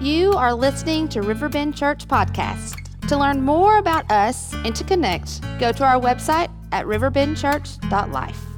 [0.00, 2.74] You are listening to Riverbend Church Podcast.
[3.08, 8.55] To learn more about us and to connect, go to our website at riverbendchurch.life.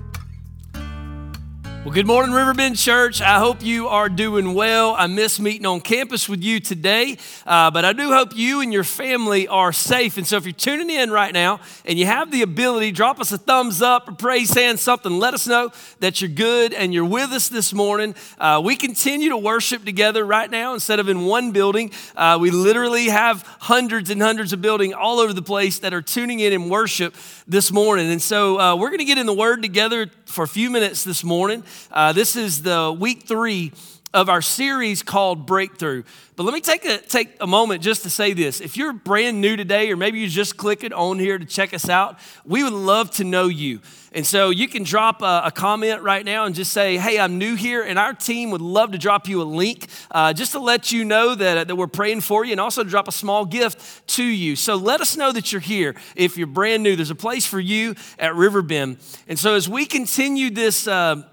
[1.85, 3.23] Well, good morning, Riverbend Church.
[3.23, 4.97] I hope you are doing well.
[4.99, 8.73] I miss meeting on campus with you today, uh, but I do hope you and
[8.73, 10.19] your family are safe.
[10.19, 13.31] And so, if you're tuning in right now and you have the ability, drop us
[13.31, 15.21] a thumbs up or praise hand, something.
[15.21, 15.71] Let us know
[16.01, 18.17] that you're good and you're with us this morning.
[18.39, 21.93] Uh, we continue to worship together right now instead of in one building.
[22.17, 26.03] Uh, we literally have hundreds and hundreds of buildings all over the place that are
[26.03, 27.15] tuning in and worship
[27.47, 28.11] this morning.
[28.11, 31.05] And so, uh, we're going to get in the Word together for a few minutes
[31.05, 31.63] this morning.
[31.91, 33.73] Uh, this is the week three
[34.15, 36.03] of our series called Breakthrough.
[36.35, 38.61] But let me take a, take a moment just to say this.
[38.61, 41.89] If you're brand new today, or maybe you just clicking on here to check us
[41.89, 43.81] out, we would love to know you.
[44.13, 47.37] And so you can drop a, a comment right now and just say, hey, I'm
[47.37, 47.83] new here.
[47.83, 51.05] And our team would love to drop you a link uh, just to let you
[51.05, 54.57] know that, that we're praying for you and also drop a small gift to you.
[54.57, 55.95] So let us know that you're here.
[56.17, 58.97] If you're brand new, there's a place for you at Riverbend.
[59.29, 61.25] And so as we continue this, uh,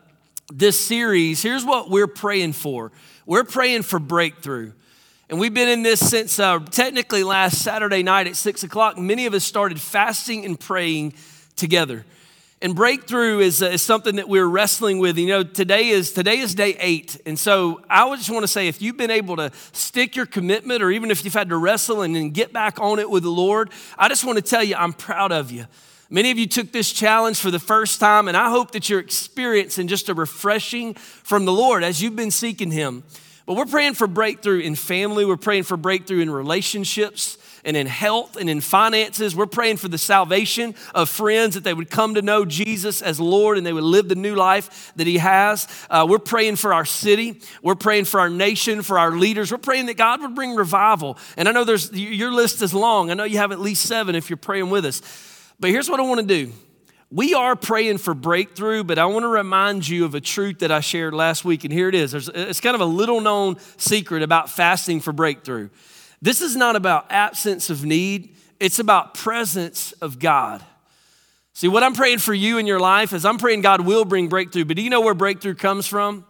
[0.52, 2.92] this series, here's what we're praying for
[3.26, 4.72] we're praying for breakthrough.
[5.28, 9.00] And we've been in this since uh, technically last Saturday night at six o'clock.
[9.00, 11.16] Many of us started fasting and praying
[11.56, 12.06] together.
[12.62, 15.18] And breakthrough is, uh, is something that we're wrestling with.
[15.18, 18.68] You know, today is today is day eight, and so I just want to say,
[18.68, 22.02] if you've been able to stick your commitment, or even if you've had to wrestle
[22.02, 24.76] and then get back on it with the Lord, I just want to tell you,
[24.76, 25.66] I'm proud of you.
[26.16, 29.02] Many of you took this challenge for the first time, and I hope that you're
[29.02, 33.04] experiencing just a refreshing from the Lord as you've been seeking Him.
[33.46, 37.86] But we're praying for breakthrough in family, we're praying for breakthrough in relationships and in
[37.86, 39.36] health and in finances.
[39.36, 43.20] We're praying for the salvation of friends that they would come to know Jesus as
[43.20, 45.68] Lord and they would live the new life that He has.
[45.90, 47.42] Uh, we're praying for our city.
[47.62, 49.52] We're praying for our nation, for our leaders.
[49.52, 51.18] We're praying that God would bring revival.
[51.36, 53.12] And I know there's your list is long.
[53.12, 55.02] I know you have at least seven if you're praying with us.
[55.60, 56.52] But here's what I want to do.
[57.12, 60.72] We are praying for breakthrough, but I want to remind you of a truth that
[60.72, 62.12] I shared last week, and here it is.
[62.12, 65.70] There's, it's kind of a little known secret about fasting for breakthrough.
[66.22, 70.64] This is not about absence of need, it's about presence of God.
[71.54, 74.28] See, what I'm praying for you in your life is I'm praying God will bring
[74.28, 76.26] breakthrough, but do you know where breakthrough comes from?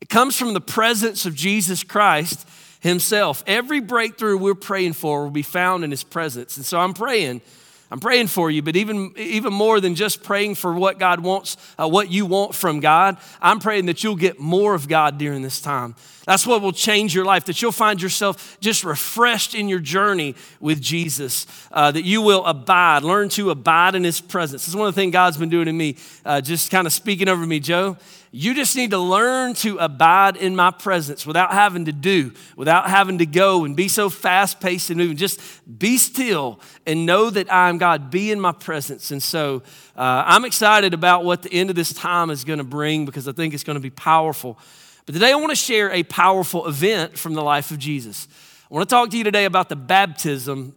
[0.00, 2.48] It comes from the presence of Jesus Christ
[2.80, 3.42] Himself.
[3.46, 6.56] Every breakthrough we're praying for will be found in His presence.
[6.56, 7.42] And so I'm praying
[7.90, 11.56] I'm praying for you, but even, even more than just praying for what God wants,
[11.78, 15.42] uh, what you want from God, I'm praying that you'll get more of God during
[15.42, 15.94] this time.
[16.24, 20.34] That's what will change your life, that you'll find yourself just refreshed in your journey
[20.58, 24.62] with Jesus, uh, that you will abide, learn to abide in His presence.
[24.62, 26.92] This is one of the things God's been doing to me, uh, just kind of
[26.92, 27.98] speaking over me, Joe.
[28.36, 32.90] You just need to learn to abide in my presence without having to do, without
[32.90, 35.16] having to go and be so fast paced and moving.
[35.16, 35.40] Just
[35.78, 38.10] be still and know that I am God.
[38.10, 39.12] Be in my presence.
[39.12, 39.62] And so
[39.96, 43.28] uh, I'm excited about what the end of this time is going to bring because
[43.28, 44.58] I think it's going to be powerful.
[45.06, 48.26] But today I want to share a powerful event from the life of Jesus.
[48.68, 50.74] I want to talk to you today about the baptism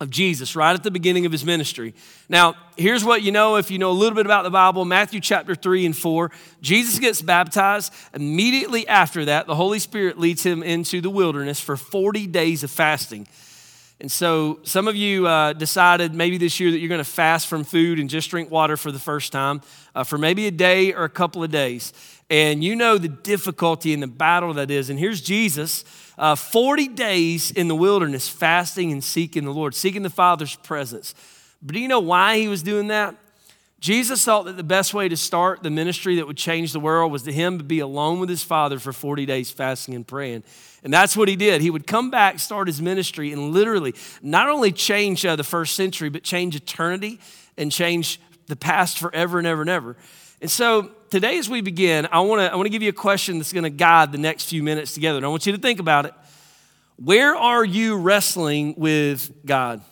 [0.00, 1.94] of Jesus right at the beginning of his ministry.
[2.28, 5.20] Now, here's what you know if you know a little bit about the Bible Matthew
[5.20, 6.30] chapter 3 and 4.
[6.62, 7.92] Jesus gets baptized.
[8.14, 12.70] Immediately after that, the Holy Spirit leads him into the wilderness for 40 days of
[12.70, 13.28] fasting.
[14.00, 17.46] And so, some of you uh, decided maybe this year that you're going to fast
[17.48, 19.60] from food and just drink water for the first time
[19.94, 21.92] uh, for maybe a day or a couple of days.
[22.30, 24.88] And you know the difficulty and the battle that is.
[24.88, 25.84] And here's Jesus
[26.20, 31.14] uh, 40 days in the wilderness, fasting and seeking the Lord, seeking the Father's presence.
[31.62, 33.16] But do you know why he was doing that?
[33.80, 37.10] Jesus thought that the best way to start the ministry that would change the world
[37.10, 40.44] was to him to be alone with his Father for 40 days, fasting and praying.
[40.84, 41.62] And that's what he did.
[41.62, 45.74] He would come back, start his ministry, and literally not only change uh, the first
[45.74, 47.18] century, but change eternity
[47.56, 49.96] and change the past forever and ever and ever.
[50.42, 52.92] And so today, as we begin, I want to I want to give you a
[52.92, 55.16] question that's going to guide the next few minutes together.
[55.16, 56.14] And I want you to think about it.
[56.96, 59.82] Where are you wrestling with God?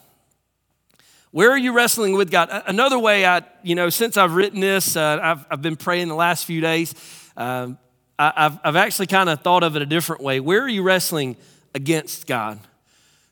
[1.31, 2.48] Where are you wrestling with God?
[2.66, 6.14] Another way, I you know, since I've written this, uh, I've I've been praying the
[6.14, 6.94] last few days.
[7.37, 7.72] Uh,
[8.19, 10.40] I, I've I've actually kind of thought of it a different way.
[10.40, 11.37] Where are you wrestling
[11.75, 12.60] against God?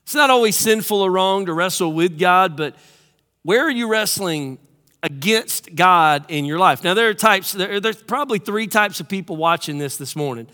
[0.03, 2.75] It's not always sinful or wrong to wrestle with God, but
[3.43, 4.59] where are you wrestling
[5.03, 6.83] against God in your life.
[6.83, 10.47] Now, there are types, there, there's probably three types of people watching this this morning.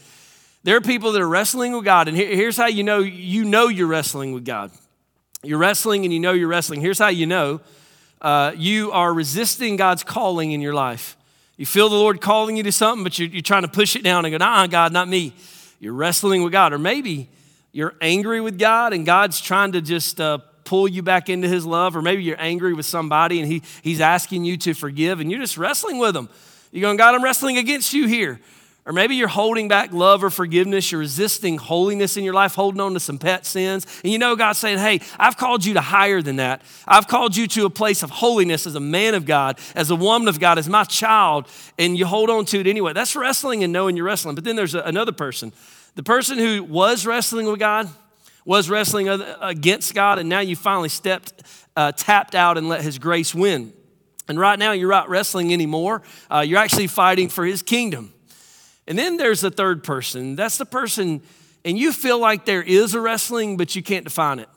[0.64, 3.44] There are people that are wrestling with God, and here, here's how you know you
[3.44, 4.72] know you're wrestling with God.
[5.44, 6.80] You're wrestling and you know you're wrestling.
[6.80, 7.60] Here's how you know
[8.22, 11.18] uh, you are resisting God's calling in your life.
[11.58, 14.04] You feel the Lord calling you to something, but you're, you're trying to push it
[14.04, 15.34] down and go, nah, God, not me.
[15.80, 16.72] You're wrestling with God.
[16.72, 17.30] Or maybe,
[17.74, 21.66] you're angry with God and God's trying to just uh, pull you back into his
[21.66, 25.32] love, or maybe you're angry with somebody and he, he's asking you to forgive and
[25.32, 26.30] you're just wrestling with him.
[26.72, 28.40] You're going, God, I'm wrestling against you here.
[28.86, 30.92] Or maybe you're holding back love or forgiveness.
[30.92, 33.88] You're resisting holiness in your life, holding on to some pet sins.
[34.04, 36.62] And you know God's saying, Hey, I've called you to higher than that.
[36.86, 39.96] I've called you to a place of holiness as a man of God, as a
[39.96, 41.48] woman of God, as my child.
[41.80, 42.92] And you hold on to it anyway.
[42.92, 44.36] That's wrestling and knowing you're wrestling.
[44.36, 45.54] But then there's another person
[45.96, 47.88] the person who was wrestling with God,
[48.46, 51.44] was wrestling against God, and now you finally stepped,
[51.76, 53.74] uh, tapped out and let His grace win.
[54.28, 56.02] And right now, you're not wrestling anymore.
[56.32, 58.14] Uh, you're actually fighting for His kingdom.
[58.88, 60.36] And then there's the third person.
[60.36, 61.22] That's the person,
[61.64, 64.50] and you feel like there is a wrestling, but you can't define it.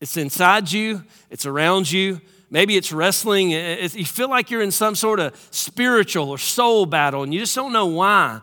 [0.00, 2.20] It's inside you, it's around you.
[2.50, 3.50] Maybe it's wrestling.
[3.50, 7.54] You feel like you're in some sort of spiritual or soul battle, and you just
[7.54, 8.42] don't know why.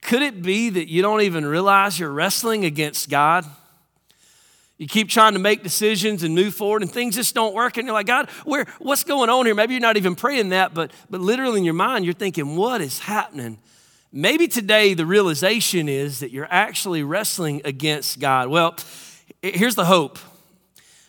[0.00, 3.44] Could it be that you don't even realize you're wrestling against God?
[4.76, 7.76] You keep trying to make decisions and move forward, and things just don't work.
[7.76, 9.54] And you're like, God, where, what's going on here?
[9.54, 12.80] Maybe you're not even praying that, but, but literally in your mind, you're thinking, what
[12.80, 13.58] is happening?
[14.10, 18.48] Maybe today the realization is that you're actually wrestling against God.
[18.48, 18.76] Well,
[19.42, 20.18] here's the hope.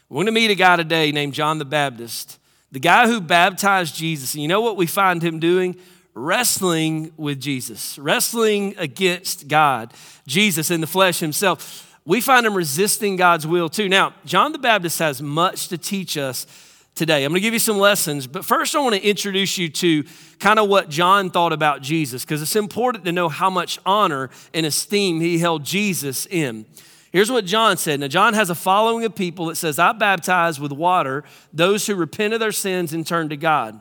[0.10, 2.40] We're going to meet a guy today named John the Baptist,
[2.72, 4.36] the guy who baptized Jesus.
[4.36, 5.76] And you know what we find him doing?
[6.16, 9.94] wrestling with Jesus, wrestling against God,
[10.26, 11.85] Jesus in the flesh himself.
[12.06, 13.90] We find him resisting God's will too.
[13.90, 16.46] Now, John the Baptist has much to teach us
[16.94, 17.26] today.
[17.26, 20.04] I'm going to give you some lessons, but first I want to introduce you to
[20.40, 24.30] kind of what John thought about Jesus because it's important to know how much honor
[24.54, 26.66] and esteem he held Jesus in.
[27.12, 28.02] Here's what John said.
[28.02, 31.24] Now, John has a following of people that says, I baptize with water
[31.54, 33.80] those who repent of their sins and turn to God.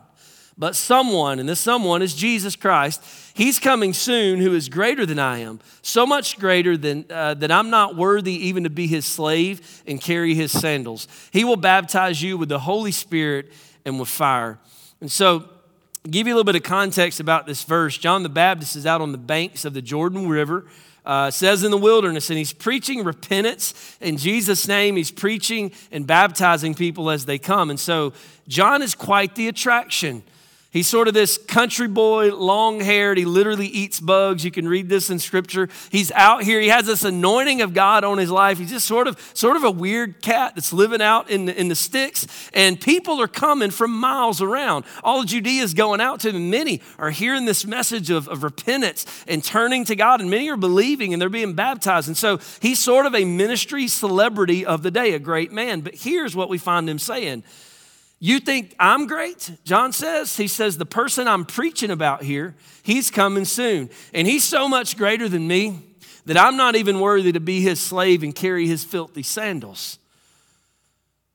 [0.56, 3.02] But someone, and this someone is Jesus Christ,
[3.34, 7.50] he's coming soon who is greater than I am, so much greater than, uh, that
[7.50, 11.08] I'm not worthy even to be his slave and carry his sandals.
[11.32, 13.52] He will baptize you with the Holy Spirit
[13.84, 14.60] and with fire.
[15.00, 15.48] And so,
[16.08, 17.98] give you a little bit of context about this verse.
[17.98, 20.66] John the Baptist is out on the banks of the Jordan River.
[21.04, 24.96] Uh, says in the wilderness, and he's preaching repentance in Jesus' name.
[24.96, 27.68] He's preaching and baptizing people as they come.
[27.68, 28.14] And so,
[28.48, 30.22] John is quite the attraction.
[30.74, 33.16] He's sort of this country boy, long haired.
[33.16, 34.44] He literally eats bugs.
[34.44, 35.68] You can read this in scripture.
[35.88, 36.60] He's out here.
[36.60, 38.58] He has this anointing of God on his life.
[38.58, 41.68] He's just sort of, sort of a weird cat that's living out in the, in
[41.68, 42.26] the sticks.
[42.52, 44.84] And people are coming from miles around.
[45.04, 46.50] All Judea is going out to them.
[46.50, 50.20] Many are hearing this message of, of repentance and turning to God.
[50.20, 52.08] And many are believing and they're being baptized.
[52.08, 55.82] And so he's sort of a ministry celebrity of the day, a great man.
[55.82, 57.44] But here's what we find him saying
[58.26, 59.50] you think I'm great?
[59.64, 60.36] John says.
[60.36, 63.90] He says, The person I'm preaching about here, he's coming soon.
[64.14, 65.80] And he's so much greater than me
[66.24, 69.98] that I'm not even worthy to be his slave and carry his filthy sandals.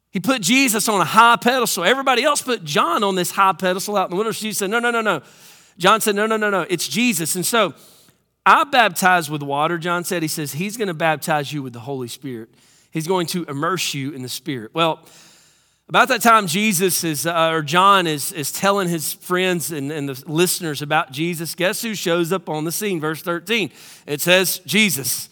[0.09, 1.83] He put Jesus on a high pedestal.
[1.83, 4.39] Everybody else put John on this high pedestal out in the wilderness.
[4.39, 5.21] Jesus said, No, no, no, no.
[5.77, 6.65] John said, No, no, no, no.
[6.69, 7.35] It's Jesus.
[7.35, 7.75] And so
[8.45, 10.23] I baptize with water, John said.
[10.23, 12.49] He says, He's going to baptize you with the Holy Spirit.
[12.89, 14.71] He's going to immerse you in the Spirit.
[14.73, 15.05] Well,
[15.89, 20.07] about that time, Jesus is, uh, or John is, is telling his friends and, and
[20.07, 21.55] the listeners about Jesus.
[21.55, 22.99] Guess who shows up on the scene?
[22.99, 23.71] Verse 13.
[24.05, 25.29] It says, Jesus.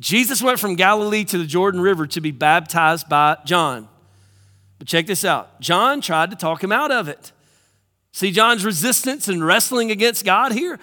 [0.00, 3.88] Jesus went from Galilee to the Jordan River to be baptized by John.
[4.80, 7.30] But check this out John tried to talk him out of it.
[8.10, 10.80] See John's resistance and wrestling against God here?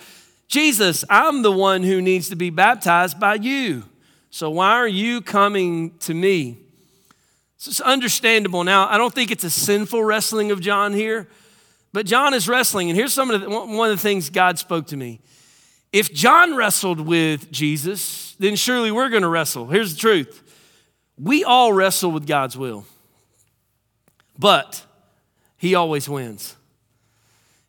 [0.47, 3.83] Jesus, I'm the one who needs to be baptized by you.
[4.29, 6.59] So why are you coming to me?
[7.57, 8.63] So it's understandable.
[8.63, 11.27] Now, I don't think it's a sinful wrestling of John here,
[11.91, 12.89] but John is wrestling.
[12.89, 15.19] And here's some of the, one of the things God spoke to me.
[15.91, 19.67] If John wrestled with Jesus, then surely we're going to wrestle.
[19.67, 20.43] Here's the truth
[21.17, 22.85] we all wrestle with God's will,
[24.37, 24.85] but
[25.57, 26.55] he always wins.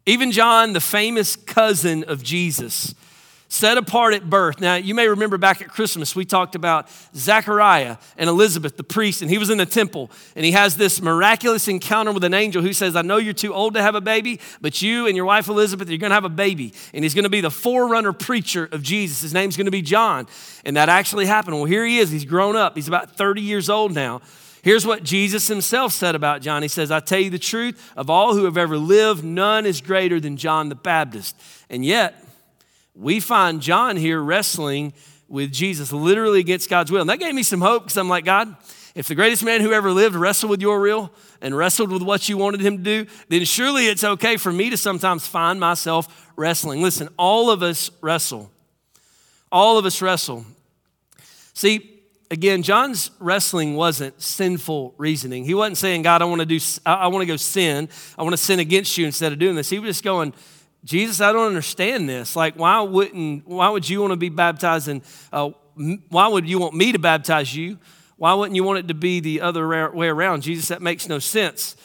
[0.05, 2.95] Even John, the famous cousin of Jesus,
[3.49, 4.61] set apart at birth.
[4.61, 9.23] Now, you may remember back at Christmas, we talked about Zechariah and Elizabeth, the priest,
[9.23, 12.63] and he was in the temple, and he has this miraculous encounter with an angel
[12.63, 15.25] who says, I know you're too old to have a baby, but you and your
[15.25, 18.83] wife Elizabeth, you're gonna have a baby, and he's gonna be the forerunner preacher of
[18.83, 19.23] Jesus.
[19.23, 20.27] His name's gonna be John.
[20.65, 21.57] And that actually happened.
[21.57, 24.21] Well, here he is, he's grown up, he's about 30 years old now.
[24.63, 26.63] Here's what Jesus himself said about John.
[26.63, 29.81] He says, I tell you the truth, of all who have ever lived, none is
[29.81, 31.41] greater than John the Baptist.
[31.71, 32.28] And yet,
[32.99, 34.93] we find John here wrestling
[35.29, 37.01] with Jesus, literally against God's will.
[37.01, 38.57] And that gave me some hope because I'm like, God,
[38.95, 42.29] if the greatest man who ever lived wrestled with your will and wrestled with what
[42.29, 46.31] you wanted him to do, then surely it's okay for me to sometimes find myself
[46.35, 46.83] wrestling.
[46.83, 48.51] Listen, all of us wrestle.
[49.53, 50.45] All of us wrestle.
[51.55, 55.45] See, again, John's wrestling wasn't sinful reasoning.
[55.45, 57.89] He wasn't saying, God, I want to do, I want to go sin.
[58.19, 59.71] I want to sin against you instead of doing this.
[59.71, 60.33] He was just going,
[60.89, 62.35] Jesus, I don't understand this.
[62.35, 65.03] Like, why wouldn't, why would you want to be baptized and
[65.33, 65.51] uh,
[66.09, 67.79] why would you want me to baptize you?
[68.17, 70.43] Why wouldn't you want it to be the other way around?
[70.43, 71.77] Jesus, that makes no sense.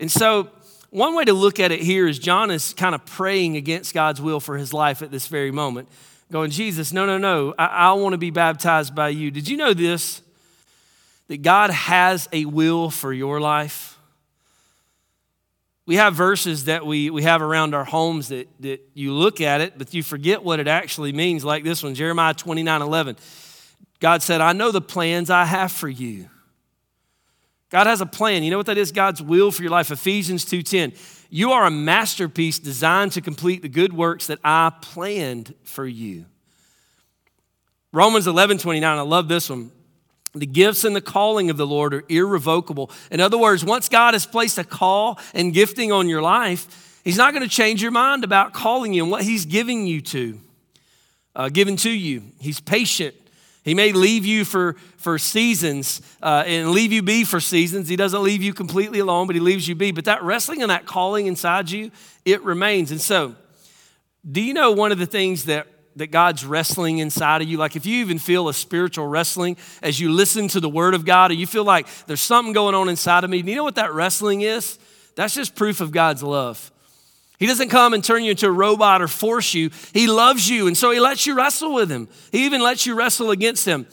[0.00, 0.50] And so,
[0.90, 4.20] one way to look at it here is John is kind of praying against God's
[4.20, 5.88] will for his life at this very moment
[6.30, 9.30] going, Jesus, no, no, no, I, I want to be baptized by you.
[9.30, 10.22] Did you know this?
[11.28, 13.97] That God has a will for your life?
[15.88, 19.62] We have verses that we, we have around our homes that, that you look at
[19.62, 23.16] it, but you forget what it actually means, like this one, Jeremiah 29 11.
[23.98, 26.28] God said, I know the plans I have for you.
[27.70, 28.42] God has a plan.
[28.42, 28.92] You know what that is?
[28.92, 29.90] God's will for your life.
[29.90, 30.94] Ephesians 2:10.
[31.30, 36.26] You are a masterpiece designed to complete the good works that I planned for you.
[37.92, 39.70] Romans 11 29, I love this one.
[40.38, 42.90] The gifts and the calling of the Lord are irrevocable.
[43.10, 47.16] In other words, once God has placed a call and gifting on your life, He's
[47.16, 50.40] not going to change your mind about calling you and what He's giving you to,
[51.34, 52.22] uh, given to you.
[52.40, 53.14] He's patient.
[53.64, 57.88] He may leave you for, for seasons uh, and leave you be for seasons.
[57.88, 59.90] He doesn't leave you completely alone, but he leaves you be.
[59.90, 61.90] But that wrestling and that calling inside you,
[62.24, 62.90] it remains.
[62.90, 63.34] And so,
[64.30, 65.66] do you know one of the things that,
[65.98, 67.58] that God's wrestling inside of you?
[67.58, 71.04] Like if you even feel a spiritual wrestling as you listen to the word of
[71.04, 73.76] God, or you feel like there's something going on inside of me, you know what
[73.76, 74.78] that wrestling is?
[75.14, 76.70] That's just proof of God's love.
[77.38, 79.70] He doesn't come and turn you into a robot or force you.
[79.92, 82.08] He loves you, and so He lets you wrestle with Him.
[82.32, 83.86] He even lets you wrestle against Him.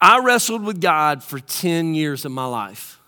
[0.00, 3.00] I wrestled with God for 10 years of my life.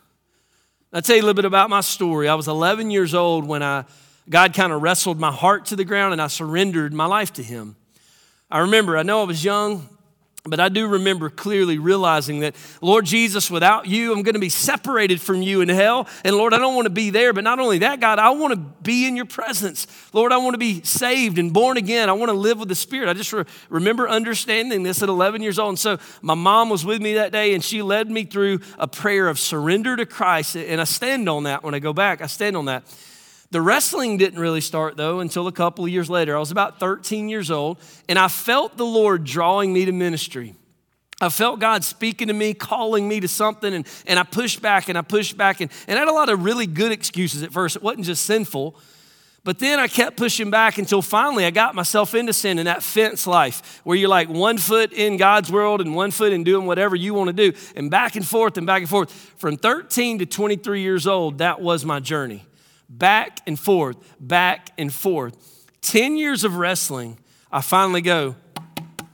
[0.92, 2.28] I'll tell you a little bit about my story.
[2.28, 3.84] I was 11 years old when I,
[4.28, 7.42] God kind of wrestled my heart to the ground and I surrendered my life to
[7.42, 7.76] Him.
[8.50, 9.88] I remember, I know I was young,
[10.44, 14.48] but I do remember clearly realizing that, Lord Jesus, without you, I'm going to be
[14.48, 16.08] separated from you in hell.
[16.24, 17.34] And Lord, I don't want to be there.
[17.34, 19.86] But not only that, God, I want to be in your presence.
[20.14, 22.08] Lord, I want to be saved and born again.
[22.08, 23.10] I want to live with the Spirit.
[23.10, 25.70] I just re- remember understanding this at 11 years old.
[25.70, 28.88] And so my mom was with me that day and she led me through a
[28.88, 30.56] prayer of surrender to Christ.
[30.56, 32.22] And I stand on that when I go back.
[32.22, 32.82] I stand on that.
[33.52, 36.36] The wrestling didn't really start though until a couple of years later.
[36.36, 37.78] I was about 13 years old
[38.08, 40.54] and I felt the Lord drawing me to ministry.
[41.20, 44.88] I felt God speaking to me, calling me to something, and, and I pushed back
[44.88, 45.60] and I pushed back.
[45.60, 47.76] And, and I had a lot of really good excuses at first.
[47.76, 48.74] It wasn't just sinful.
[49.42, 52.82] But then I kept pushing back until finally I got myself into sin in that
[52.82, 56.66] fence life where you're like one foot in God's world and one foot in doing
[56.66, 59.10] whatever you want to do, and back and forth and back and forth.
[59.36, 62.44] From 13 to 23 years old, that was my journey
[62.90, 65.36] back and forth, back and forth.
[65.80, 67.16] 10 years of wrestling,
[67.50, 68.34] I finally go,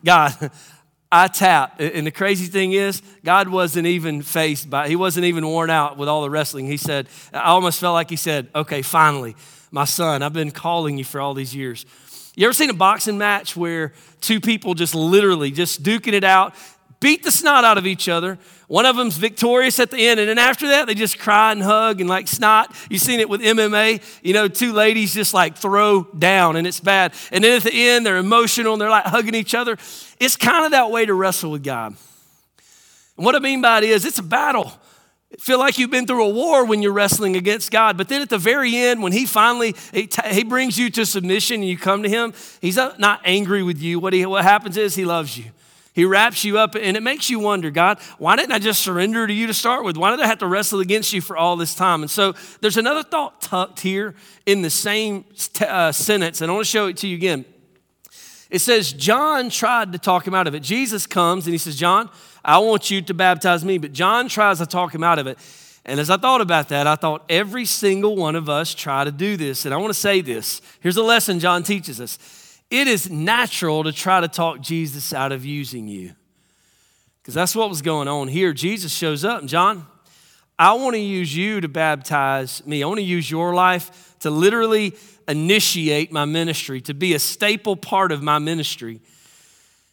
[0.05, 0.51] God,
[1.13, 1.79] I tap.
[1.79, 5.97] And the crazy thing is, God wasn't even faced by, he wasn't even worn out
[5.97, 6.67] with all the wrestling.
[6.67, 9.37] He said, I almost felt like he said, okay, finally,
[9.71, 11.87] my son, I've been calling you for all these years.
[12.35, 16.55] You ever seen a boxing match where two people just literally just duking it out?
[17.01, 18.39] Beat the snot out of each other.
[18.69, 21.63] One of them's victorious at the end, and then after that, they just cry and
[21.63, 22.75] hug and like snot.
[22.91, 24.03] You've seen it with MMA.
[24.23, 27.15] You know, two ladies just like throw down, and it's bad.
[27.31, 29.77] And then at the end, they're emotional and they're like hugging each other.
[30.19, 31.95] It's kind of that way to wrestle with God.
[33.17, 34.73] And what I mean by it is, it's a battle.
[35.39, 37.97] Feel like you've been through a war when you're wrestling against God.
[37.97, 41.05] But then at the very end, when He finally he, t- he brings you to
[41.05, 44.01] submission and you come to Him, He's not angry with you.
[44.01, 45.47] What, he, what happens is He loves you.
[45.97, 49.27] He wraps you up, and it makes you wonder, God, why didn't I just surrender
[49.27, 49.97] to you to start with?
[49.97, 52.03] Why did I have to wrestle against you for all this time?
[52.03, 55.25] And so there's another thought tucked here in the same
[55.67, 57.47] uh, sentence, and I want to show it to you again.
[58.51, 60.61] It says, John tried to talk him out of it.
[60.61, 62.11] Jesus comes and he says, John,
[62.45, 63.79] I want you to baptize me.
[63.79, 65.39] But John tries to talk him out of it.
[65.87, 69.11] And as I thought about that, I thought every single one of us try to
[69.11, 69.65] do this.
[69.65, 70.61] And I want to say this.
[70.81, 72.19] Here's a lesson John teaches us
[72.71, 76.13] it is natural to try to talk Jesus out of using you.
[77.23, 78.53] Because that's what was going on here.
[78.53, 79.87] Jesus shows up, and John,
[80.59, 82.83] I want to use you to baptize me.
[82.83, 84.95] I want to use your life to literally
[85.29, 89.01] initiate my ministry, to be a staple part of my ministry.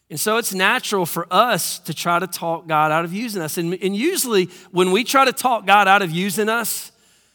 [0.09, 3.57] And so it's natural for us to try to talk God out of using us.
[3.57, 6.91] And, and usually, when we try to talk God out of using us,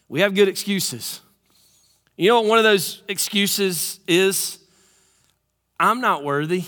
[0.09, 1.21] we have good excuses.
[2.17, 4.59] You know what one of those excuses is?
[5.79, 6.65] I'm not worthy.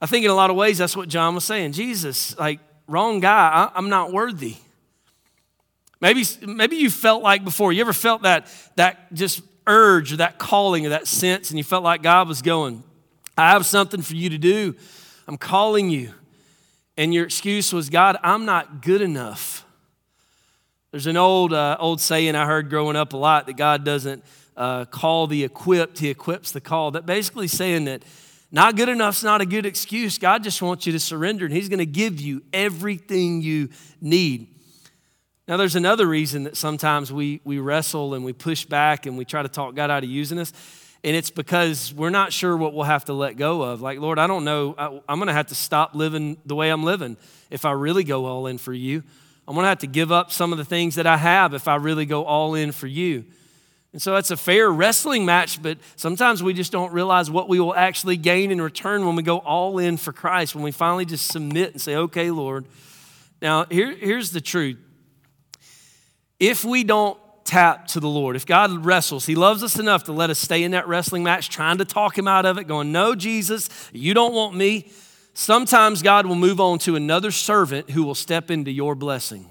[0.00, 1.72] I think in a lot of ways that's what John was saying.
[1.72, 4.56] Jesus, like, wrong guy, I, am not worthy.
[6.00, 10.38] Maybe, maybe you felt like before, you ever felt that, that just urge or that
[10.38, 12.82] calling or that sense, and you felt like God was going,
[13.36, 14.74] I have something for you to do.
[15.26, 16.12] I'm calling you.
[16.96, 19.64] and your excuse was, God, I'm not good enough.
[20.90, 24.22] There's an old, uh, old saying I heard growing up a lot that God doesn't
[24.56, 26.94] uh, call the equipped, He equips the called.
[26.94, 28.02] That basically saying that
[28.50, 30.18] not good enough's not a good excuse.
[30.18, 33.68] God just wants you to surrender, and He's going to give you everything you
[34.00, 34.48] need.
[35.46, 39.26] Now, there's another reason that sometimes we, we wrestle and we push back and we
[39.26, 40.52] try to talk God out of using us.
[41.04, 43.82] And it's because we're not sure what we'll have to let go of.
[43.82, 44.74] Like, Lord, I don't know.
[44.78, 47.18] I, am going to have to stop living the way I'm living
[47.50, 49.02] if I really go all in for you.
[49.46, 51.68] I'm going to have to give up some of the things that I have if
[51.68, 53.26] I really go all in for you.
[53.94, 57.60] And so that's a fair wrestling match, but sometimes we just don't realize what we
[57.60, 61.04] will actually gain in return when we go all in for Christ, when we finally
[61.04, 62.66] just submit and say, okay, Lord.
[63.40, 64.78] Now, here, here's the truth.
[66.40, 68.36] If we don't tap to the Lord.
[68.36, 71.50] If God wrestles, He loves us enough to let us stay in that wrestling match,
[71.50, 74.90] trying to talk Him out of it, going, No, Jesus, you don't want me.
[75.34, 79.50] Sometimes God will move on to another servant who will step into your blessing.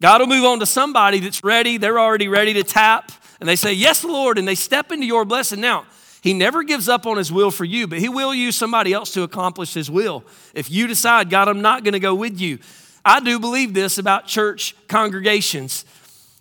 [0.00, 3.56] God will move on to somebody that's ready, they're already ready to tap, and they
[3.56, 5.60] say, Yes, Lord, and they step into your blessing.
[5.60, 5.86] Now,
[6.20, 9.12] He never gives up on His will for you, but He will use somebody else
[9.14, 10.24] to accomplish His will.
[10.54, 12.58] If you decide, God, I'm not going to go with you.
[13.04, 15.84] I do believe this about church congregations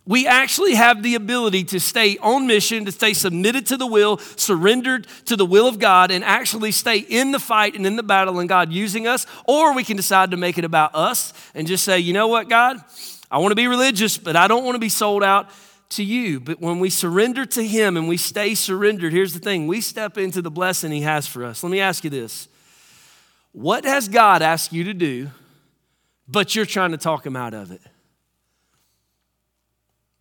[0.08, 4.18] we actually have the ability to stay on mission, to stay submitted to the will,
[4.18, 8.04] surrendered to the will of God, and actually stay in the fight and in the
[8.04, 9.26] battle and God using us.
[9.46, 12.50] Or we can decide to make it about us and just say, you know what,
[12.50, 12.84] God,
[13.36, 15.50] I want to be religious, but I don't want to be sold out
[15.90, 16.40] to you.
[16.40, 20.18] But when we surrender to Him and we stay surrendered, here's the thing we step
[20.18, 21.62] into the blessing He has for us.
[21.62, 22.48] Let me ask you this
[23.52, 25.32] What has God asked you to do,
[26.30, 27.82] but you're trying to talk Him out of it?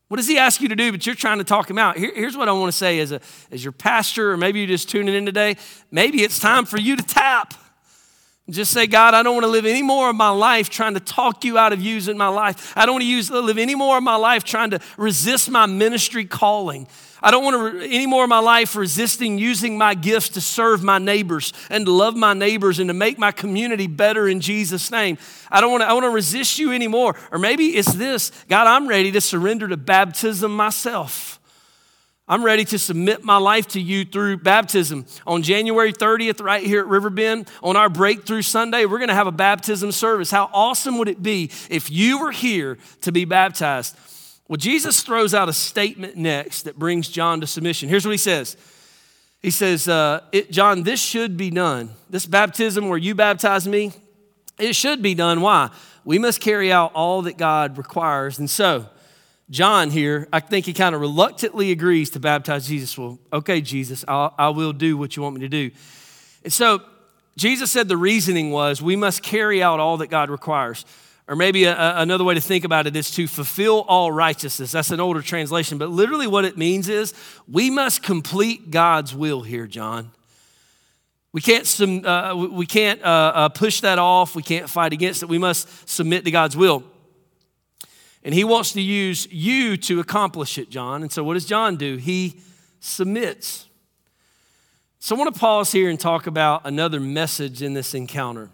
[0.09, 1.97] What does he ask you to do, but you're trying to talk him out?
[1.97, 4.69] Here, here's what I want to say as, a, as your pastor, or maybe you're
[4.69, 5.57] just tuning in today.
[5.91, 7.55] Maybe it's time for you to tap.
[8.51, 11.01] Just say, God, I don't want to live any more of my life trying to
[11.01, 12.75] talk you out of using my life.
[12.77, 15.65] I don't want to use, live any more of my life trying to resist my
[15.65, 16.87] ministry calling.
[17.23, 20.43] I don't want to re- any more of my life resisting using my gifts to
[20.43, 24.41] serve my neighbors and to love my neighbors and to make my community better in
[24.41, 25.17] Jesus' name.
[25.51, 27.17] I don't want to, I want to resist you anymore.
[27.33, 31.41] Or maybe it's this God, I'm ready to surrender to baptism myself.
[32.27, 35.05] I'm ready to submit my life to you through baptism.
[35.27, 39.27] On January 30th, right here at Riverbend, on our Breakthrough Sunday, we're going to have
[39.27, 40.31] a baptism service.
[40.31, 43.95] How awesome would it be if you were here to be baptized?
[44.49, 47.91] Well, Jesus throws out a statement next that brings John to submission.
[47.91, 48.57] Here's what he says
[49.43, 51.91] He says, uh, John, this should be done.
[52.09, 53.93] This baptism where you baptize me,
[54.59, 55.43] it should be done.
[55.43, 55.69] Why?
[56.07, 58.39] We must carry out all that God requires.
[58.39, 58.87] And so,
[59.51, 62.97] John here, I think he kind of reluctantly agrees to baptize Jesus.
[62.97, 65.71] Well, okay, Jesus, I'll, I will do what you want me to do.
[66.43, 66.83] And so,
[67.37, 70.85] Jesus said the reasoning was we must carry out all that God requires.
[71.27, 74.73] Or maybe a, a, another way to think about it is to fulfill all righteousness.
[74.73, 77.15] That's an older translation, but literally what it means is
[77.49, 80.11] we must complete God's will here, John.
[81.33, 84.37] We can't, uh, we can't uh, uh, push that off.
[84.37, 85.29] We can't fight against it.
[85.29, 86.85] We must submit to God's will.
[88.25, 91.03] And He wants to use you to accomplish it, John.
[91.03, 91.97] And so what does John do?
[91.97, 92.41] He
[92.81, 93.69] submits.
[94.99, 98.49] So I want to pause here and talk about another message in this encounter.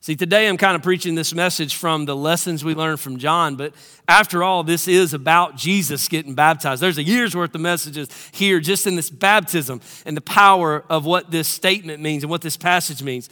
[0.00, 3.54] See, today I'm kind of preaching this message from the lessons we learned from John,
[3.54, 3.72] but
[4.08, 6.82] after all, this is about Jesus getting baptized.
[6.82, 11.04] There's a year's worth of messages here just in this baptism and the power of
[11.04, 13.30] what this statement means and what this passage means.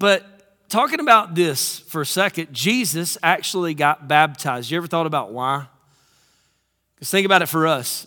[0.00, 0.39] But
[0.70, 4.70] talking about this for a second, Jesus actually got baptized.
[4.70, 5.66] You ever thought about why?
[6.94, 8.06] Because think about it for us.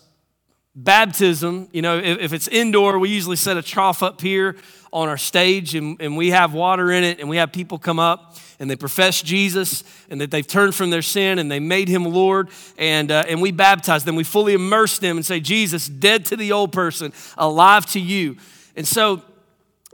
[0.75, 4.55] Baptism, you know, if, if it's indoor, we usually set a trough up here
[4.91, 7.99] on our stage and, and we have water in it and we have people come
[7.99, 11.89] up and they profess Jesus and that they've turned from their sin and they made
[11.89, 14.15] him Lord and, uh, and we baptize them.
[14.15, 18.37] We fully immerse them and say, Jesus, dead to the old person, alive to you.
[18.75, 19.21] And so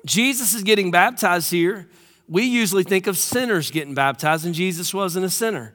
[0.05, 1.89] Jesus is getting baptized here.
[2.29, 5.73] We usually think of sinners getting baptized, and Jesus wasn't a sinner.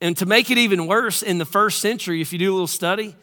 [0.00, 2.66] And to make it even worse, in the first century, if you do a little
[2.66, 3.14] study,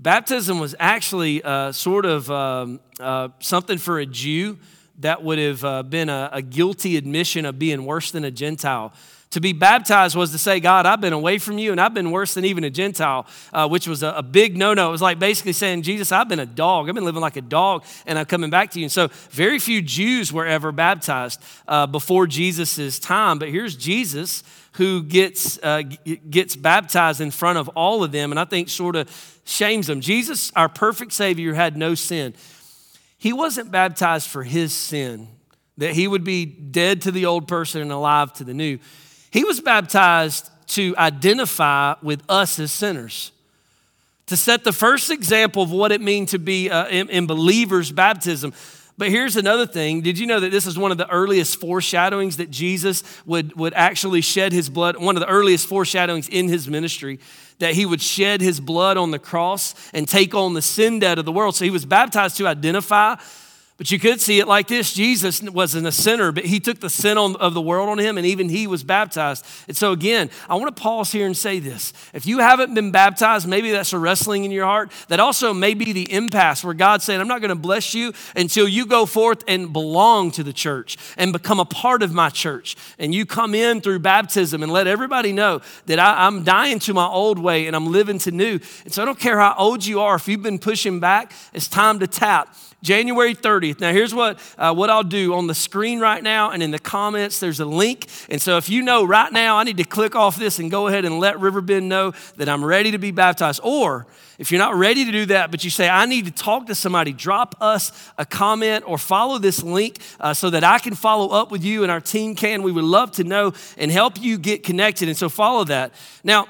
[0.00, 4.56] Baptism was actually uh, sort of um, uh, something for a Jew
[5.00, 8.94] that would have uh, been a, a, guilty admission of being worse than a Gentile.
[9.30, 12.10] To be baptized was to say, God, I've been away from you and I've been
[12.10, 14.88] worse than even a Gentile, uh, which was a, a big no no.
[14.88, 16.88] It was like basically saying, Jesus, I've been a dog.
[16.88, 18.86] I've been living like a dog and I'm coming back to you.
[18.86, 23.38] And so, very few Jews were ever baptized uh, before Jesus' time.
[23.38, 25.82] But here's Jesus who gets, uh,
[26.28, 30.00] gets baptized in front of all of them, and I think sort of shames them.
[30.00, 32.34] Jesus, our perfect Savior, had no sin.
[33.16, 35.28] He wasn't baptized for his sin.
[35.80, 38.78] that he would be dead to the old person and alive to the new.
[39.30, 43.32] He was baptized to identify with us as sinners,
[44.26, 47.90] to set the first example of what it means to be uh, in, in believers'
[47.90, 48.52] baptism.
[48.96, 50.02] But here's another thing.
[50.02, 53.72] Did you know that this is one of the earliest foreshadowings that Jesus would, would
[53.74, 54.96] actually shed his blood?
[54.98, 57.18] One of the earliest foreshadowings in his ministry,
[57.60, 61.18] that he would shed his blood on the cross and take on the sin debt
[61.18, 61.56] of the world.
[61.56, 63.16] So he was baptized to identify
[63.80, 66.90] but you could see it like this Jesus wasn't a sinner, but he took the
[66.90, 69.46] sin on, of the world on him, and even he was baptized.
[69.68, 71.94] And so, again, I want to pause here and say this.
[72.12, 74.92] If you haven't been baptized, maybe that's a wrestling in your heart.
[75.08, 78.12] That also may be the impasse where God's saying, I'm not going to bless you
[78.36, 82.28] until you go forth and belong to the church and become a part of my
[82.28, 82.76] church.
[82.98, 86.92] And you come in through baptism and let everybody know that I, I'm dying to
[86.92, 88.60] my old way and I'm living to new.
[88.84, 91.66] And so, I don't care how old you are, if you've been pushing back, it's
[91.66, 92.54] time to tap.
[92.82, 93.69] January 30th.
[93.78, 96.78] Now, here's what, uh, what I'll do on the screen right now and in the
[96.78, 98.06] comments, there's a link.
[98.28, 100.86] And so, if you know right now, I need to click off this and go
[100.88, 103.60] ahead and let Riverbend know that I'm ready to be baptized.
[103.62, 104.06] Or
[104.38, 106.74] if you're not ready to do that, but you say, I need to talk to
[106.74, 111.28] somebody, drop us a comment or follow this link uh, so that I can follow
[111.28, 112.62] up with you and our team can.
[112.62, 115.08] We would love to know and help you get connected.
[115.08, 115.92] And so, follow that.
[116.24, 116.48] Now,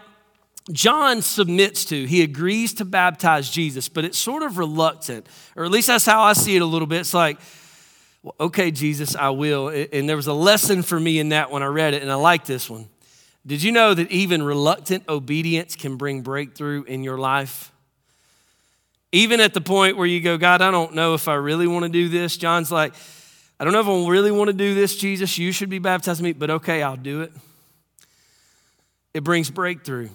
[0.72, 5.70] John submits to, he agrees to baptize Jesus, but it's sort of reluctant, or at
[5.70, 7.00] least that's how I see it a little bit.
[7.00, 7.38] It's like,
[8.22, 9.68] well, okay, Jesus, I will.
[9.68, 12.16] And there was a lesson for me in that when I read it, and I
[12.16, 12.88] like this one.
[13.46, 17.72] Did you know that even reluctant obedience can bring breakthrough in your life?
[19.12, 21.84] Even at the point where you go, God, I don't know if I really want
[21.84, 22.36] to do this.
[22.36, 22.94] John's like,
[23.58, 25.36] I don't know if I really want to do this, Jesus.
[25.38, 27.32] You should be baptizing me, but okay, I'll do it.
[29.14, 30.10] It brings breakthrough.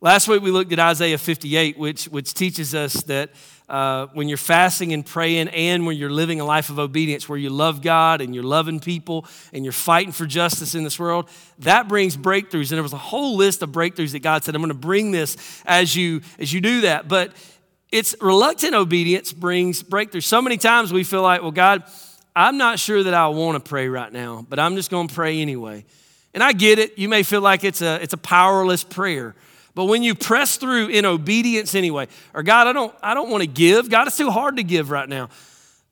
[0.00, 3.30] Last week we looked at Isaiah 58, which, which teaches us that
[3.68, 7.36] uh, when you're fasting and praying and when you're living a life of obedience where
[7.36, 11.28] you love God and you're loving people and you're fighting for justice in this world,
[11.58, 12.70] that brings breakthroughs.
[12.70, 15.10] And there was a whole list of breakthroughs that God said, I'm going to bring
[15.10, 17.08] this as you, as you do that.
[17.08, 17.32] But
[17.90, 20.20] it's reluctant obedience brings breakthrough.
[20.20, 21.82] So many times we feel like, well, God,
[22.36, 25.14] I'm not sure that I want to pray right now, but I'm just going to
[25.14, 25.84] pray anyway.
[26.34, 26.98] And I get it.
[26.98, 29.34] You may feel like it's a, it's a powerless prayer.
[29.78, 33.42] But when you press through in obedience anyway, or God, I don't, I don't want
[33.42, 33.88] to give.
[33.88, 35.28] God, it's too hard to give right now.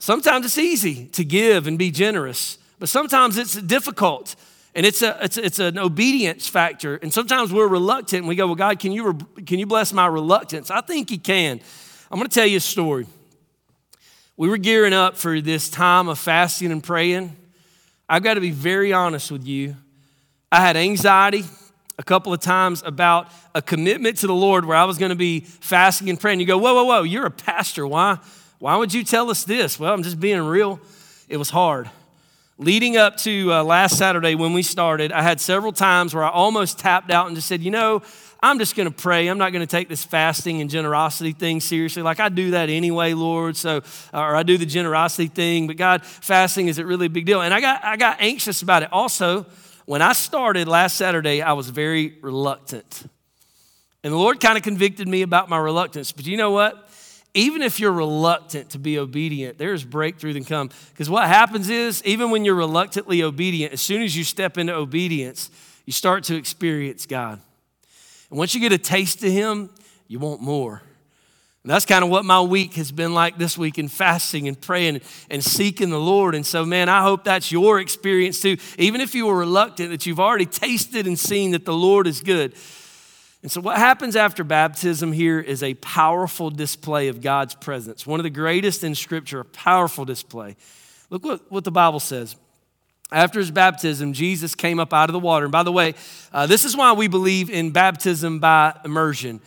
[0.01, 4.35] Sometimes it's easy to give and be generous, but sometimes it's difficult.
[4.75, 6.97] And it's, a, it's, it's an obedience factor.
[6.97, 10.09] And sometimes we're reluctant and we go, Well, God, can you, can you bless my
[10.09, 10.69] reluctance?
[10.69, 11.61] I think He can.
[12.11, 13.07] I'm going to tell you a story.
[14.37, 17.37] We were gearing up for this time of fasting and praying.
[18.09, 19.77] I've got to be very honest with you.
[20.51, 21.45] I had anxiety
[21.99, 25.17] a couple of times about a commitment to the Lord where I was going to
[25.17, 26.41] be fasting and praying.
[26.41, 27.87] You go, whoa, whoa, whoa, you're a pastor.
[27.87, 28.19] Why?
[28.59, 29.79] Why would you tell us this?
[29.79, 30.81] Well, I'm just being real.
[31.29, 31.91] It was hard.
[32.59, 36.31] Leading up to uh, last Saturday when we started, I had several times where I
[36.31, 38.03] almost tapped out and just said, you know,
[38.43, 39.29] I'm just going to pray.
[39.29, 42.03] I'm not going to take this fasting and generosity thing seriously.
[42.03, 43.57] Like I do that anyway, Lord.
[43.57, 43.83] So,
[44.13, 47.43] or I do the generosity thing, but God, fasting is a really big deal.
[47.43, 48.93] And I got, I got anxious about it.
[48.93, 49.47] Also,
[49.87, 53.09] when I started last Saturday, I was very reluctant.
[54.05, 56.13] And the Lord kind of convicted me about my reluctance.
[56.13, 56.91] But you know what?
[57.35, 60.71] Even if you're reluctant to be obedient, there's breakthrough that come.
[60.91, 64.75] Because what happens is, even when you're reluctantly obedient, as soon as you step into
[64.75, 65.51] obedience,
[65.85, 67.41] you start to experience God.
[68.31, 69.71] And once you get a taste of Him,
[70.09, 70.83] you want more.
[71.67, 74.61] And that's kind of what my week has been like this week in fasting and
[74.61, 76.37] praying and seeking the Lord.
[76.37, 78.57] And so, man, I hope that's your experience too.
[78.79, 82.21] Even if you were reluctant, that you've already tasted and seen that the Lord is
[82.21, 82.55] good.
[83.43, 88.07] And so, what happens after baptism here is a powerful display of God's presence.
[88.07, 90.55] One of the greatest in Scripture, a powerful display.
[91.11, 92.37] Look what, what the Bible says.
[93.11, 95.47] After his baptism, Jesus came up out of the water.
[95.47, 95.95] And by the way,
[96.33, 99.41] uh, this is why we believe in baptism by immersion.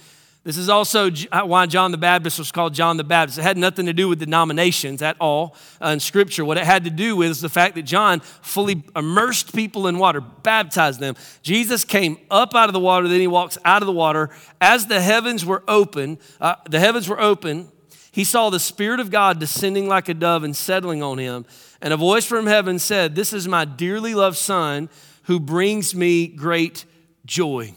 [0.45, 3.37] This is also uh, why John the Baptist was called John the Baptist.
[3.37, 6.45] It had nothing to do with denominations at all uh, in Scripture.
[6.45, 9.97] What it had to do with is the fact that John fully immersed people in
[9.97, 11.15] water, baptized them.
[11.41, 14.29] Jesus came up out of the water, then he walks out of the water.
[14.61, 17.69] As the heavens were open, uh, the heavens were open,
[18.11, 21.45] he saw the Spirit of God descending like a dove and settling on him.
[21.81, 24.89] And a voice from heaven said, This is my dearly loved Son
[25.23, 26.85] who brings me great
[27.25, 27.73] joy.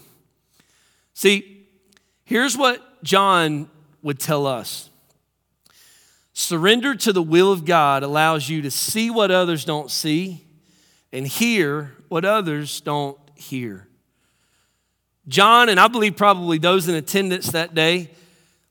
[1.12, 1.52] See,
[2.33, 3.68] Here's what John
[4.01, 4.88] would tell us
[6.33, 10.42] surrender to the will of God allows you to see what others don't see
[11.12, 13.87] and hear what others don't hear.
[15.29, 18.09] John, and I believe probably those in attendance that day,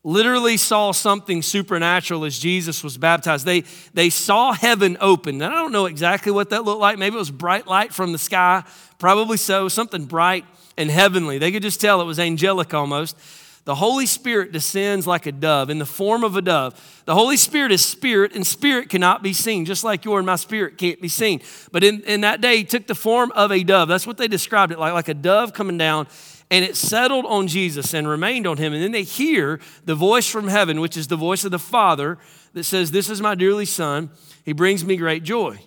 [0.04, 3.46] literally saw something supernatural as Jesus was baptized.
[3.46, 3.62] They,
[3.94, 5.40] they saw heaven open.
[5.40, 6.98] And I don't know exactly what that looked like.
[6.98, 8.64] Maybe it was bright light from the sky.
[8.98, 10.46] Probably so, something bright
[10.80, 11.38] and heavenly.
[11.38, 13.16] They could just tell it was angelic almost.
[13.64, 17.04] The Holy Spirit descends like a dove in the form of a dove.
[17.06, 20.36] The Holy Spirit is spirit, and spirit cannot be seen, just like your and my
[20.36, 21.42] spirit can't be seen.
[21.72, 23.88] But in, in that day, he took the form of a dove.
[23.88, 26.08] That's what they described it like, like a dove coming down
[26.52, 28.74] and it settled on Jesus and remained on him.
[28.74, 32.18] And then they hear the voice from heaven, which is the voice of the Father,
[32.54, 34.12] that says, This is my dearly Son.
[34.44, 35.60] He brings me great joy.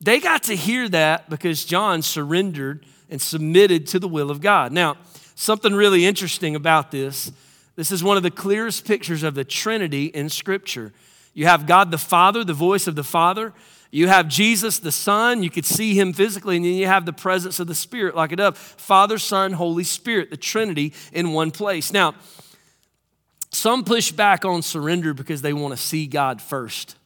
[0.00, 4.72] They got to hear that because John surrendered and submitted to the will of God.
[4.72, 4.96] Now,
[5.36, 7.30] something really interesting about this
[7.76, 10.92] this is one of the clearest pictures of the Trinity in Scripture.
[11.34, 13.52] You have God the Father, the voice of the Father.
[13.90, 17.12] You have Jesus the Son, you could see him physically, and then you have the
[17.12, 18.58] presence of the Spirit like a dove.
[18.58, 21.92] Father, Son, Holy Spirit, the Trinity in one place.
[21.92, 22.14] Now,
[23.52, 26.96] some push back on surrender because they want to see God first.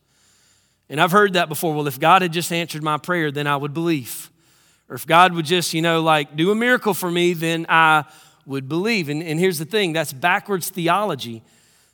[0.89, 1.75] And I've heard that before.
[1.75, 4.30] Well, if God had just answered my prayer, then I would believe.
[4.91, 8.05] Or if God would just, you know, like do a miracle for me, then I
[8.45, 9.09] would believe.
[9.09, 11.43] And, and here's the thing that's backwards theology.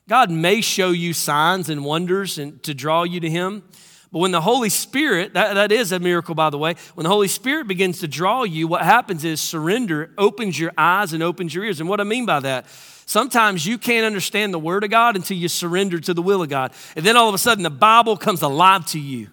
[0.08, 3.62] God may show you signs and wonders and to draw you to Him.
[4.10, 7.10] But when the Holy Spirit, that, that is a miracle, by the way, when the
[7.10, 11.54] Holy Spirit begins to draw you, what happens is surrender opens your eyes and opens
[11.54, 11.80] your ears.
[11.80, 12.66] And what I mean by that,
[13.04, 16.48] sometimes you can't understand the Word of God until you surrender to the will of
[16.48, 16.72] God.
[16.94, 19.28] And then all of a sudden, the Bible comes alive to you.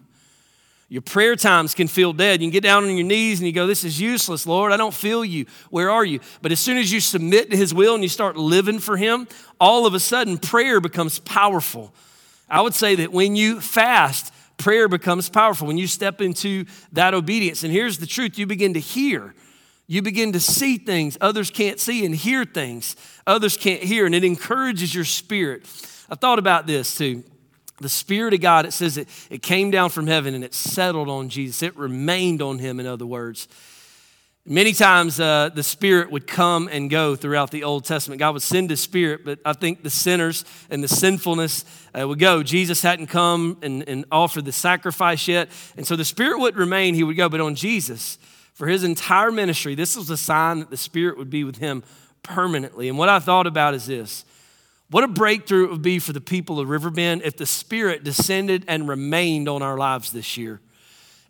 [0.94, 2.40] Your prayer times can feel dead.
[2.40, 4.72] You can get down on your knees and you go, This is useless, Lord.
[4.72, 5.48] I don't feel you.
[5.72, 6.20] Where are you?
[6.44, 9.28] But as soon as you submit to His will and you start living for Him,
[9.60, 11.96] all of a sudden prayer becomes powerful.
[12.48, 17.16] I would say that when you fast, prayer becomes powerful when you step into that
[17.16, 17.64] obedience.
[17.64, 19.34] And here's the truth you begin to hear.
[19.88, 24.14] You begin to see things others can't see and hear things others can't hear, and
[24.14, 25.66] it encourages your spirit.
[26.08, 27.24] I thought about this too.
[27.84, 31.10] The Spirit of God, it says it, it came down from heaven and it settled
[31.10, 31.62] on Jesus.
[31.62, 33.48] It remained on him, in other words.
[34.46, 38.20] Many times uh, the Spirit would come and go throughout the Old Testament.
[38.20, 41.64] God would send His Spirit, but I think the sinners and the sinfulness
[41.98, 42.44] uh, would go.
[42.44, 45.50] Jesus hadn't come and, and offered the sacrifice yet.
[45.78, 47.30] And so the Spirit would remain, He would go.
[47.30, 48.18] But on Jesus,
[48.54, 51.82] for His entire ministry, this was a sign that the Spirit would be with Him
[52.22, 52.90] permanently.
[52.90, 54.26] And what I thought about is this
[54.94, 58.64] what a breakthrough it would be for the people of Riverbend if the Spirit descended
[58.68, 60.62] and remained on our lives this year.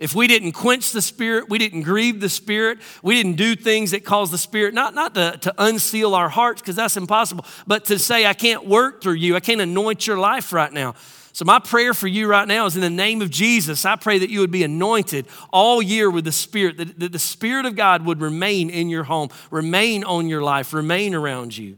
[0.02, 3.91] If we didn't quench the Spirit, we didn't grieve the Spirit, we didn't do things
[3.91, 7.86] that cause the Spirit, not, not to, to unseal our hearts, because that's impossible, but
[7.86, 10.95] to say, I can't work through you, I can't anoint your life right now.
[11.32, 14.19] So, my prayer for you right now is in the name of Jesus, I pray
[14.19, 17.78] that you would be anointed all year with the Spirit, that, that the Spirit of
[17.78, 21.78] God would remain in your home, remain on your life, remain around you.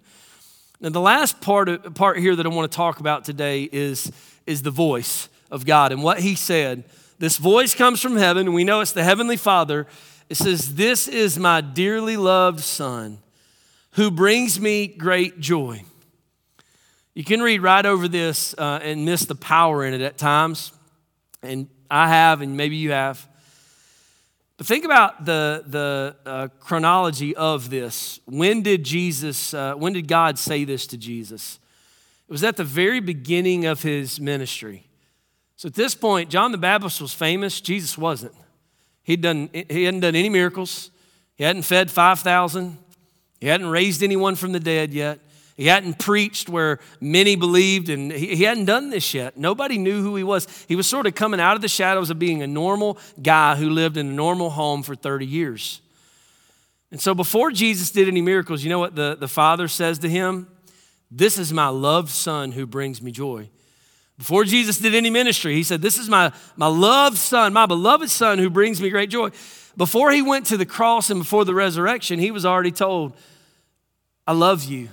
[0.80, 4.12] Now, the last part, of, part here that I want to talk about today is,
[4.46, 6.84] is the voice of God and what He said
[7.18, 9.88] this voice comes from heaven, we know it's the Heavenly Father.
[10.30, 13.20] It says, This is my dearly loved Son
[13.92, 15.84] who brings me great joy.
[17.14, 20.74] You can read right over this uh, and miss the power in it at times,
[21.42, 23.26] and I have, and maybe you have.
[24.58, 28.20] But think about the, the uh, chronology of this.
[28.26, 31.60] When did Jesus, uh, when did God say this to Jesus?
[32.28, 34.88] It was at the very beginning of his ministry.
[35.58, 38.34] So at this point, John the Baptist was famous, Jesus wasn't.
[39.04, 40.90] He'd done, he hadn't done any miracles,
[41.36, 42.78] he hadn't fed 5,000,
[43.40, 45.20] he hadn't raised anyone from the dead yet.
[45.56, 49.38] He hadn't preached where many believed, and he, hadn't done this yet.
[49.38, 50.48] Nobody knew who he was.
[50.68, 53.70] He was sort of coming out of the shadows of being a normal guy who
[53.70, 55.82] lived in a normal home for 30 years.
[56.92, 60.10] And so before Jesus did any miracles, you know what the, the Father says to
[60.10, 60.48] him?
[61.10, 63.50] This is my loved Son who brings me joy.
[64.18, 68.10] Before Jesus did any ministry, he said, This is my, my loved son, my beloved
[68.10, 69.32] son who brings me great joy.
[69.76, 73.14] Before he went to the cross and before the resurrection, he was already told,
[74.26, 74.88] I love you.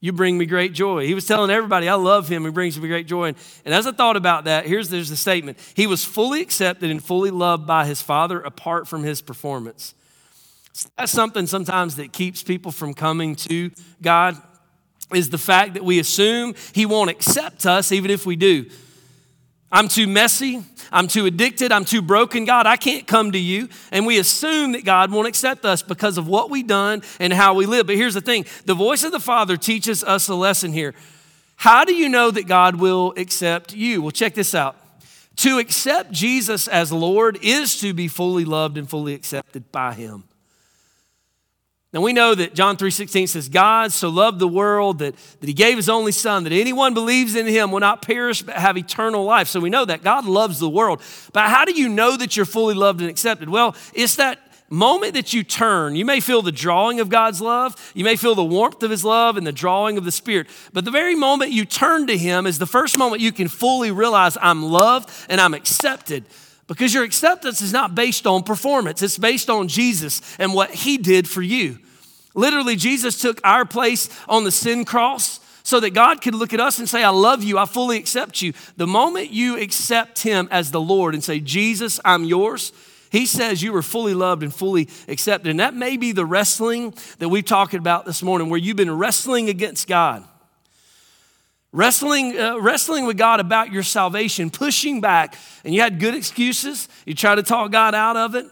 [0.00, 1.06] You bring me great joy.
[1.06, 2.44] He was telling everybody, I love him.
[2.44, 3.28] He brings me great joy.
[3.28, 5.58] And, and as I thought about that, here's there's the statement.
[5.74, 9.94] He was fully accepted and fully loved by his father apart from his performance.
[10.96, 14.40] That's something sometimes that keeps people from coming to God
[15.14, 18.66] is the fact that we assume He won't accept us even if we do.
[19.70, 20.64] I'm too messy.
[20.90, 21.72] I'm too addicted.
[21.72, 22.46] I'm too broken.
[22.46, 23.68] God, I can't come to you.
[23.92, 27.54] And we assume that God won't accept us because of what we've done and how
[27.54, 27.86] we live.
[27.86, 30.94] But here's the thing the voice of the Father teaches us a lesson here.
[31.56, 34.00] How do you know that God will accept you?
[34.00, 34.76] Well, check this out.
[35.36, 40.24] To accept Jesus as Lord is to be fully loved and fully accepted by Him.
[41.92, 45.54] Now we know that John 3:16 says, God so loved the world that, that he
[45.54, 49.24] gave his only son, that anyone believes in him will not perish but have eternal
[49.24, 49.48] life.
[49.48, 51.00] So we know that God loves the world.
[51.32, 53.48] But how do you know that you're fully loved and accepted?
[53.48, 54.38] Well, it's that
[54.70, 58.34] moment that you turn, you may feel the drawing of God's love, you may feel
[58.34, 60.46] the warmth of his love and the drawing of the Spirit.
[60.74, 63.90] But the very moment you turn to him is the first moment you can fully
[63.90, 66.26] realize I'm loved and I'm accepted.
[66.68, 70.98] Because your acceptance is not based on performance, it's based on Jesus and what he
[70.98, 71.78] did for you.
[72.34, 76.60] Literally, Jesus took our place on the sin cross so that God could look at
[76.60, 78.52] us and say, I love you, I fully accept you.
[78.76, 82.72] The moment you accept him as the Lord and say, Jesus, I'm yours,
[83.10, 85.50] he says you are fully loved and fully accepted.
[85.50, 88.96] And that may be the wrestling that we've talked about this morning, where you've been
[88.96, 90.22] wrestling against God.
[91.78, 96.88] Wrestling, uh, wrestling with God about your salvation, pushing back, and you had good excuses.
[97.06, 98.46] You try to talk God out of it.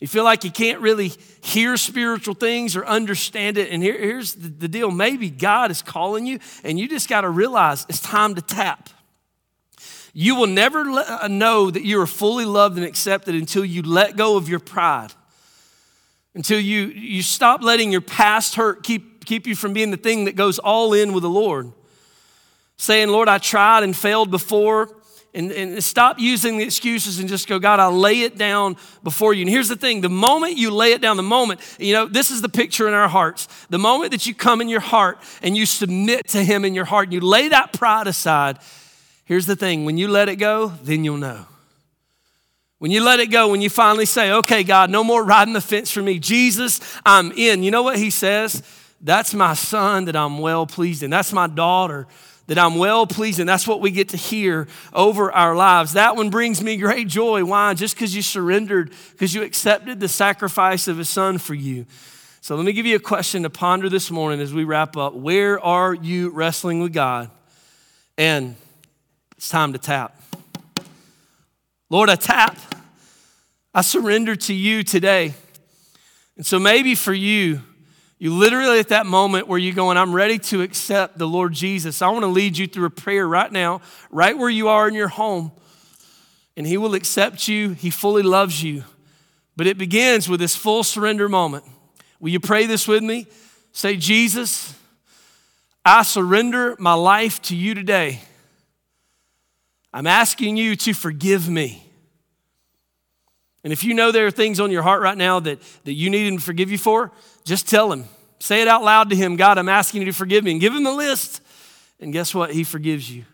[0.00, 1.10] You feel like you can't really
[1.42, 3.72] hear spiritual things or understand it.
[3.72, 7.22] And here, here's the, the deal maybe God is calling you, and you just got
[7.22, 8.90] to realize it's time to tap.
[10.12, 14.16] You will never uh, know that you are fully loved and accepted until you let
[14.16, 15.12] go of your pride,
[16.36, 20.26] until you, you stop letting your past hurt keep, keep you from being the thing
[20.26, 21.72] that goes all in with the Lord
[22.76, 24.90] saying, Lord, I tried and failed before.
[25.34, 29.34] And, and stop using the excuses and just go, God, I lay it down before
[29.34, 29.42] you.
[29.42, 32.30] And here's the thing the moment you lay it down, the moment, you know, this
[32.30, 33.46] is the picture in our hearts.
[33.68, 36.86] The moment that you come in your heart and you submit to Him in your
[36.86, 38.60] heart and you lay that pride aside,
[39.26, 41.44] here's the thing when you let it go, then you'll know.
[42.78, 45.60] When you let it go, when you finally say, okay, God, no more riding the
[45.60, 46.18] fence for me.
[46.18, 47.62] Jesus, I'm in.
[47.62, 48.62] You know what He says?
[49.02, 51.10] That's my son that I'm well pleased in.
[51.10, 52.06] That's my daughter
[52.46, 53.46] that I'm well pleasing.
[53.46, 55.94] That's what we get to hear over our lives.
[55.94, 57.44] That one brings me great joy.
[57.44, 57.74] Why?
[57.74, 61.86] Just because you surrendered, because you accepted the sacrifice of his son for you.
[62.40, 65.14] So let me give you a question to ponder this morning as we wrap up.
[65.14, 67.30] Where are you wrestling with God?
[68.16, 68.54] And
[69.36, 70.20] it's time to tap.
[71.90, 72.56] Lord, I tap.
[73.74, 75.34] I surrender to you today.
[76.36, 77.62] And so maybe for you,
[78.18, 82.00] you literally at that moment where you're going, I'm ready to accept the Lord Jesus.
[82.00, 84.94] I want to lead you through a prayer right now, right where you are in
[84.94, 85.52] your home.
[86.56, 88.84] And He will accept you, He fully loves you.
[89.54, 91.64] But it begins with this full surrender moment.
[92.18, 93.26] Will you pray this with me?
[93.72, 94.74] Say, Jesus,
[95.84, 98.22] I surrender my life to you today.
[99.92, 101.82] I'm asking you to forgive me.
[103.62, 106.08] And if you know there are things on your heart right now that, that you
[106.08, 107.12] need Him to forgive you for,
[107.46, 108.04] just tell Him.
[108.40, 110.50] Say it out loud to Him God, I'm asking you to forgive me.
[110.50, 111.40] And give Him the list.
[111.98, 112.52] And guess what?
[112.52, 113.24] He forgives you.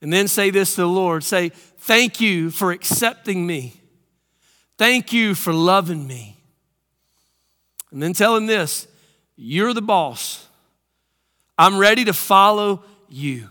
[0.00, 3.80] And then say this to the Lord say, Thank you for accepting me.
[4.76, 6.36] Thank you for loving me.
[7.90, 8.86] And then tell Him this
[9.34, 10.46] You're the boss.
[11.56, 13.48] I'm ready to follow you.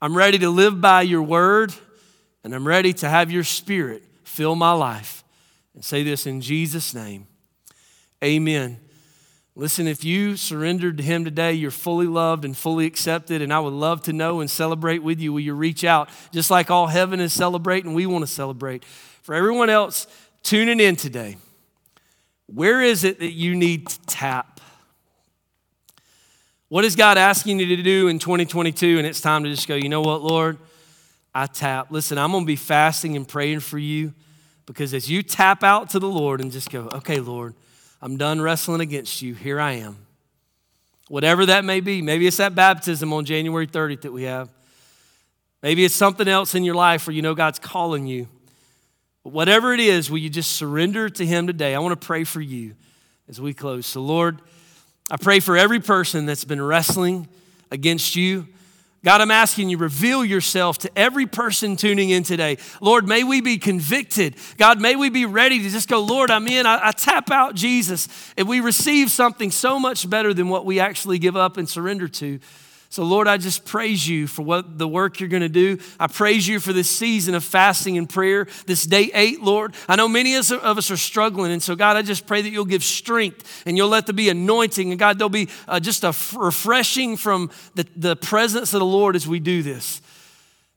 [0.00, 1.74] I'm ready to live by your word,
[2.44, 5.24] and I'm ready to have your spirit fill my life.
[5.74, 7.26] And say this in Jesus' name.
[8.22, 8.80] Amen.
[9.54, 13.58] Listen, if you surrendered to Him today, you're fully loved and fully accepted, and I
[13.58, 15.32] would love to know and celebrate with you.
[15.32, 16.08] Will you reach out?
[16.32, 18.84] Just like all heaven is celebrating, we want to celebrate.
[18.84, 20.06] For everyone else
[20.42, 21.36] tuning in today,
[22.46, 24.60] where is it that you need to tap?
[26.68, 28.98] What is God asking you to do in 2022?
[28.98, 30.58] And it's time to just go, you know what, Lord?
[31.34, 31.90] I tap.
[31.90, 34.12] Listen, I'm going to be fasting and praying for you.
[34.66, 37.54] Because as you tap out to the Lord and just go, okay, Lord,
[38.00, 39.34] I'm done wrestling against you.
[39.34, 39.96] Here I am.
[41.08, 42.02] Whatever that may be.
[42.02, 44.50] Maybe it's that baptism on January 30th that we have.
[45.62, 48.28] Maybe it's something else in your life where you know God's calling you.
[49.24, 51.74] But whatever it is, will you just surrender to Him today?
[51.74, 52.74] I want to pray for you
[53.28, 53.86] as we close.
[53.86, 54.40] So, Lord,
[55.10, 57.26] I pray for every person that's been wrestling
[57.70, 58.46] against you.
[59.04, 62.58] God, I'm asking you, reveal yourself to every person tuning in today.
[62.80, 64.34] Lord, may we be convicted.
[64.56, 66.66] God, may we be ready to just go, Lord, I'm in.
[66.66, 68.08] I, I, tap out Jesus.
[68.36, 72.08] And we receive something so much better than what we actually give up and surrender
[72.08, 72.40] to.
[72.90, 75.78] So, Lord, I just praise you for what the work you're going to do.
[76.00, 79.74] I praise you for this season of fasting and prayer, this day eight, Lord.
[79.86, 81.52] I know many of us are struggling.
[81.52, 84.30] And so, God, I just pray that you'll give strength and you'll let there be
[84.30, 84.90] anointing.
[84.90, 89.16] And, God, there'll be uh, just a refreshing from the, the presence of the Lord
[89.16, 90.00] as we do this.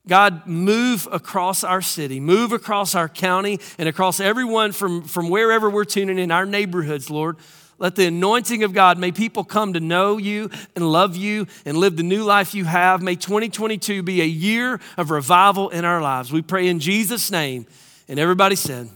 [0.06, 5.70] God, move across our city, move across our county, and across everyone from, from wherever
[5.70, 7.38] we're tuning in, our neighborhoods, Lord.
[7.82, 11.76] Let the anointing of God, may people come to know you and love you and
[11.76, 13.02] live the new life you have.
[13.02, 16.32] May 2022 be a year of revival in our lives.
[16.32, 17.66] We pray in Jesus' name.
[18.08, 18.88] And everybody said,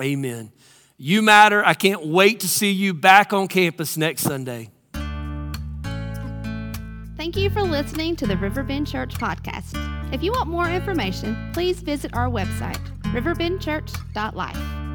[0.00, 0.52] Amen.
[0.96, 1.64] You matter.
[1.64, 4.70] I can't wait to see you back on campus next Sunday.
[7.16, 9.74] Thank you for listening to the Riverbend Church podcast.
[10.14, 14.93] If you want more information, please visit our website, riverbendchurch.life.